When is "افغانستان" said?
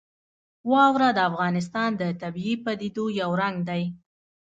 1.29-1.89